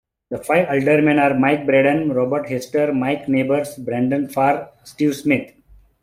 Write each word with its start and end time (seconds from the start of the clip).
The 0.31 0.39
five 0.43 0.67
aldermen 0.67 1.19
are 1.19 1.37
Mike 1.37 1.67
Braden, 1.67 2.11
Robert 2.11 2.49
Hester, 2.49 2.91
Mike 2.91 3.29
Neighbors, 3.29 3.75
Brandon 3.75 4.25
Pharr, 4.27 4.67
Steve 4.83 5.13
Smith. 5.15 5.51